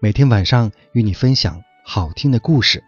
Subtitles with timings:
[0.00, 2.84] 每天晚上与你分享好听的故事。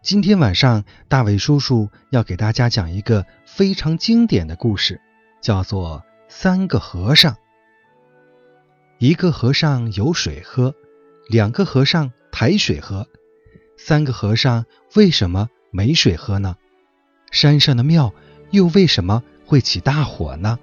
[0.00, 4.98] 今天晚上，大伟叔叔要给大家讲一个非常经典的故事，
[5.42, 5.98] 叫做
[6.30, 7.34] 《三个和尚》。
[8.96, 10.74] 一个和尚有水喝，
[11.28, 13.06] 两个和尚抬水喝，
[13.76, 16.56] 三个和尚为什么没水喝呢？
[17.30, 18.14] 山上的庙
[18.52, 20.58] 又为什么会起大火呢？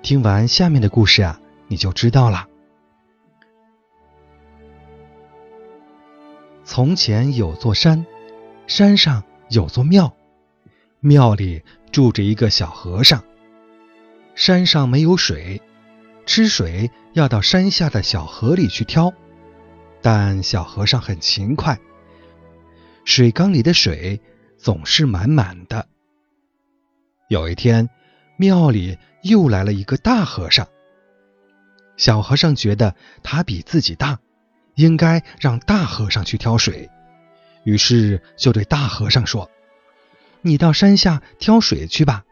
[0.00, 2.48] 听完下面的故事啊，你就知道了。
[6.74, 8.06] 从前有座山，
[8.66, 10.16] 山上有座庙，
[11.00, 13.22] 庙里住着一个小和尚。
[14.34, 15.60] 山上没有水，
[16.24, 19.12] 吃水要到山下的小河里去挑。
[20.00, 21.78] 但小和尚很勤快，
[23.04, 24.18] 水缸里的水
[24.56, 25.86] 总是满满的。
[27.28, 27.90] 有一天，
[28.38, 30.66] 庙里又来了一个大和尚。
[31.98, 34.18] 小和尚觉得他比自己大。
[34.74, 36.90] 应该让大和尚去挑水，
[37.64, 39.50] 于是就对大和尚说
[40.40, 42.24] ：“你到山下挑水去吧。”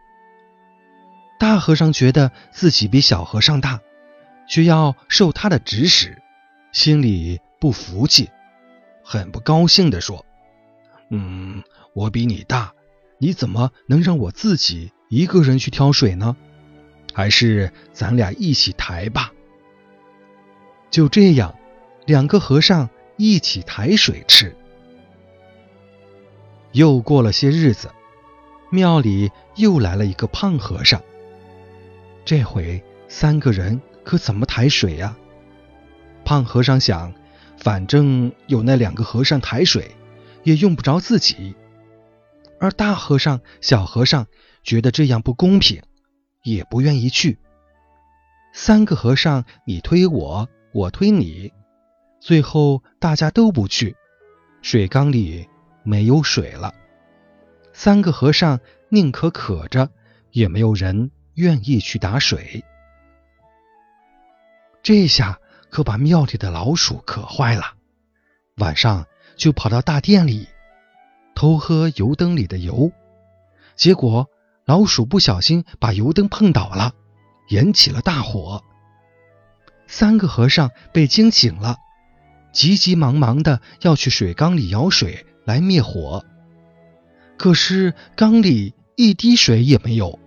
[1.38, 3.80] 大和尚觉得自己比小和尚大，
[4.48, 6.20] 却要受他的指使，
[6.72, 8.30] 心里不服气，
[9.04, 10.24] 很不高兴地说
[11.10, 11.62] ：“嗯，
[11.94, 12.72] 我比你大，
[13.18, 16.36] 你怎么能让我自己一个人去挑水呢？
[17.12, 19.32] 还是咱俩一起抬吧。”
[20.90, 21.54] 就这样。
[22.10, 24.52] 两个和尚一起抬水吃。
[26.72, 27.88] 又过了些日子，
[28.68, 31.00] 庙里又来了一个胖和尚。
[32.24, 35.16] 这回三个人可怎么抬水呀？
[36.24, 37.14] 胖和尚想，
[37.56, 39.94] 反正有那两个和尚抬水，
[40.42, 41.54] 也用不着自己。
[42.58, 44.26] 而大和尚、小和尚
[44.64, 45.80] 觉得这样不公平，
[46.42, 47.38] 也不愿意去。
[48.52, 51.52] 三个和尚，你推我，我推你。
[52.20, 53.96] 最后大家都不去，
[54.60, 55.48] 水缸里
[55.82, 56.74] 没有水了。
[57.72, 58.60] 三个和尚
[58.90, 59.90] 宁可渴着，
[60.30, 62.62] 也没有人愿意去打水。
[64.82, 67.72] 这下可把庙里的老鼠渴坏了，
[68.56, 69.06] 晚上
[69.36, 70.46] 就跑到大殿里
[71.34, 72.92] 偷喝油灯里的油。
[73.76, 74.28] 结果
[74.66, 76.92] 老鼠不小心把油灯碰倒了，
[77.48, 78.62] 引起了大火。
[79.86, 81.78] 三个和尚被惊醒了。
[82.52, 86.24] 急急忙忙的要去水缸里舀水来灭火，
[87.36, 90.18] 可是缸里一滴水也没有，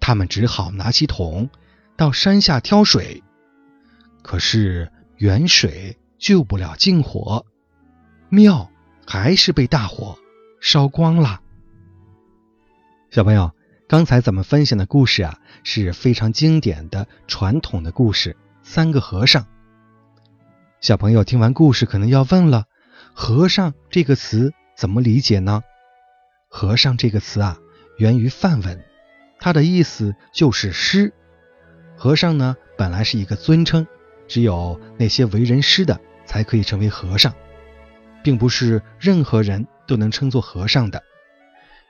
[0.00, 1.48] 他们只好拿起桶
[1.96, 3.22] 到山下挑水，
[4.22, 7.46] 可是远水救不了近火，
[8.28, 8.70] 庙
[9.06, 10.18] 还是被大火
[10.60, 11.40] 烧光了。
[13.10, 13.52] 小朋友，
[13.88, 18.32] 刚才咱们分享的故事啊，是非常经典的传统的故事，
[18.62, 19.42] 《三个和尚》。
[20.80, 22.66] 小朋友听完故事，可能要问了
[23.12, 25.62] ：“和尚这个词怎么理解呢
[26.48, 27.58] ？”“和尚”这个词啊，
[27.96, 28.84] 源于梵文，
[29.40, 31.12] 它的意思就是师。
[31.96, 33.88] 和尚呢，本来是一个尊称，
[34.28, 37.34] 只有那些为人师的才可以成为和尚，
[38.22, 41.02] 并不是任何人都能称作和尚的。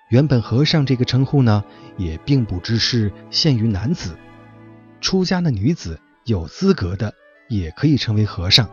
[0.08, 1.62] 原本“和尚”这个称呼呢，
[1.98, 4.16] 也并不只是限于男子，
[5.02, 7.12] 出家的女子有资格的
[7.48, 8.68] 也可以成为和尚。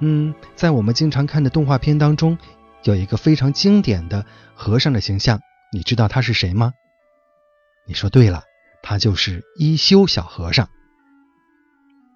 [0.00, 2.38] 嗯，在我们经常看的动画片当中，
[2.84, 5.40] 有一个非常经典的和尚的形象，
[5.72, 6.72] 你知道他是谁吗？
[7.86, 8.44] 你说对了，
[8.82, 10.68] 他就是一休小和尚。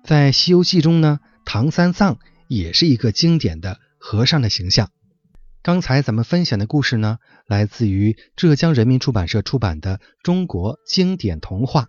[0.04, 2.18] 在《西游记》中呢，唐三藏
[2.48, 4.90] 也是一个经典的和尚的形象。
[5.62, 11.82] 刚才咱们分享的故事呢，来自于浙江人民出版社出版的《中国经典童话》。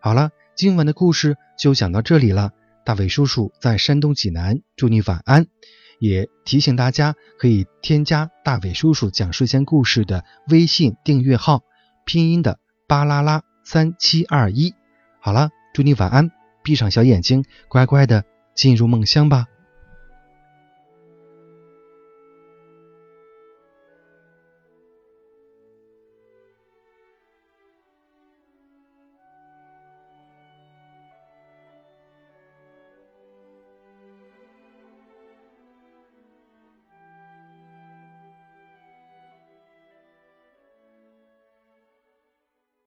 [0.00, 2.52] 好了，今晚的故事就讲到这里了。
[2.84, 5.46] 大伟叔叔在山东济南，祝你晚安。
[5.98, 11.62] 也提醒大家可以添加大伟叔叔讲睡前故事的微信订阅号，
[12.04, 12.58] 拼音的
[12.88, 14.74] 巴拉拉三七二一。
[15.20, 16.32] 好了，祝你晚安，
[16.64, 18.24] 闭上小眼睛，乖乖的
[18.56, 19.46] 进入梦乡吧。